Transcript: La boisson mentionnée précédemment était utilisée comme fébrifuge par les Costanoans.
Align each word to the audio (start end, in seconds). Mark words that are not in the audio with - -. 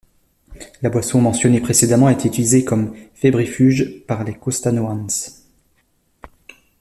La 0.81 0.89
boisson 0.89 1.21
mentionnée 1.21 1.61
précédemment 1.61 2.09
était 2.09 2.27
utilisée 2.27 2.65
comme 2.65 2.95
fébrifuge 3.13 4.03
par 4.07 4.23
les 4.23 4.33
Costanoans. 4.33 5.05